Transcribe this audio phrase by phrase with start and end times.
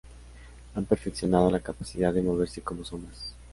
[0.73, 3.35] Han perfeccionado la capacidad de moverse como sombras.